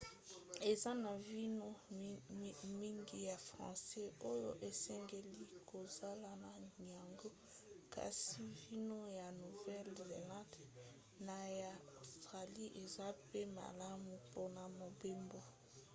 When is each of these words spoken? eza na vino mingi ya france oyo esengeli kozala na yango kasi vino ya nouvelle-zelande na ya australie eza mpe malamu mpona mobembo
eza 0.71 0.91
na 1.03 1.13
vino 1.27 1.69
mingi 2.79 3.17
ya 3.29 3.37
france 3.47 4.01
oyo 4.31 4.51
esengeli 4.69 5.35
kozala 5.69 6.29
na 6.43 6.51
yango 6.93 7.29
kasi 7.93 8.41
vino 8.61 8.99
ya 9.19 9.27
nouvelle-zelande 9.39 10.63
na 11.27 11.39
ya 11.61 11.71
australie 12.01 12.67
eza 12.83 13.05
mpe 13.25 13.41
malamu 13.57 14.07
mpona 14.25 14.63
mobembo 14.79 15.39